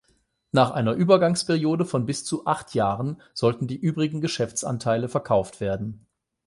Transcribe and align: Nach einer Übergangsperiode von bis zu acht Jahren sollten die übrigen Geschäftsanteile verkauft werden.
Nach 0.51 0.71
einer 0.71 0.93
Übergangsperiode 0.93 1.85
von 1.85 2.07
bis 2.07 2.25
zu 2.25 2.47
acht 2.47 2.73
Jahren 2.73 3.21
sollten 3.35 3.67
die 3.67 3.79
übrigen 3.79 4.19
Geschäftsanteile 4.19 5.07
verkauft 5.09 5.61
werden. 5.61 6.07